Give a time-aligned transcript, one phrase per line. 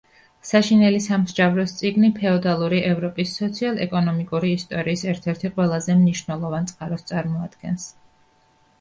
[0.51, 7.91] საშინელი სამსჯავროს წიგნი ფეოდალური ევროპის სოციალ-ეკონომიკური ისტორიის ერთ-ერთი ყველაზე მნიშვნელოვან წყაროს წარმოადგენს.